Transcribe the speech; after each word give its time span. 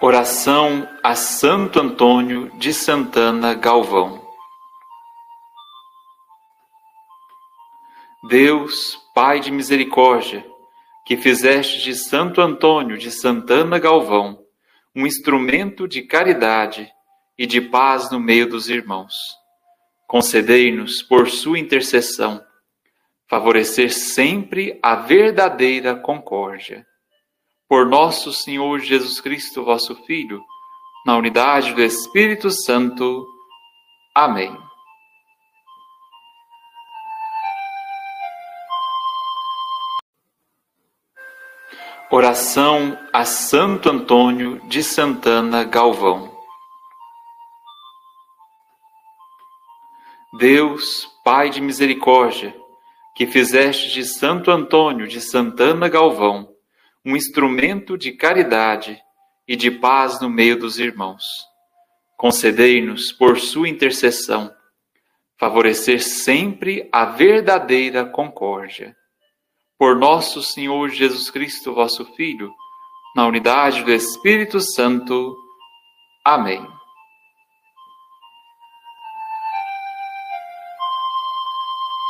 Oração 0.00 0.88
a 1.02 1.14
Santo 1.14 1.80
Antônio 1.80 2.50
de 2.58 2.72
Santana 2.72 3.54
Galvão. 3.54 4.20
Deus, 8.28 8.98
Pai 9.14 9.40
de 9.40 9.50
misericórdia, 9.50 10.44
que 11.04 11.16
fizeste 11.16 11.82
de 11.82 11.94
Santo 11.94 12.40
Antônio 12.40 12.96
de 12.96 13.10
Santana 13.10 13.78
Galvão 13.78 14.38
um 14.94 15.06
instrumento 15.06 15.88
de 15.88 16.02
caridade 16.02 16.90
e 17.38 17.46
de 17.46 17.60
paz 17.60 18.10
no 18.10 18.20
meio 18.20 18.48
dos 18.48 18.68
irmãos. 18.68 19.14
Concedei-nos, 20.06 21.02
por 21.02 21.30
sua 21.30 21.58
intercessão, 21.58 22.44
favorecer 23.28 23.92
sempre 23.92 24.78
a 24.82 24.96
verdadeira 24.96 25.94
concórdia 25.96 26.86
por 27.72 27.86
nosso 27.86 28.34
Senhor 28.34 28.80
Jesus 28.80 29.18
Cristo, 29.18 29.64
vosso 29.64 29.96
Filho, 30.04 30.44
na 31.06 31.16
unidade 31.16 31.72
do 31.72 31.80
Espírito 31.80 32.50
Santo. 32.50 33.26
Amém. 34.14 34.54
Oração 42.10 42.98
a 43.10 43.24
Santo 43.24 43.88
Antônio 43.88 44.60
de 44.68 44.82
Santana 44.82 45.64
Galvão. 45.64 46.30
Deus, 50.34 51.10
Pai 51.24 51.48
de 51.48 51.62
misericórdia, 51.62 52.54
que 53.14 53.26
fizeste 53.26 53.94
de 53.94 54.04
Santo 54.04 54.50
Antônio 54.50 55.08
de 55.08 55.22
Santana 55.22 55.88
Galvão 55.88 56.52
um 57.04 57.16
instrumento 57.16 57.98
de 57.98 58.12
caridade 58.12 59.00
e 59.46 59.56
de 59.56 59.70
paz 59.70 60.20
no 60.20 60.30
meio 60.30 60.58
dos 60.58 60.78
irmãos. 60.78 61.22
Concedei-nos, 62.16 63.10
por 63.12 63.40
sua 63.40 63.68
intercessão, 63.68 64.54
favorecer 65.38 66.00
sempre 66.00 66.88
a 66.92 67.04
verdadeira 67.04 68.04
concórdia. 68.04 68.96
Por 69.76 69.96
nosso 69.96 70.40
Senhor 70.42 70.88
Jesus 70.90 71.28
Cristo, 71.30 71.74
vosso 71.74 72.04
Filho, 72.14 72.52
na 73.16 73.26
unidade 73.26 73.82
do 73.82 73.92
Espírito 73.92 74.60
Santo. 74.60 75.36
Amém. 76.24 76.64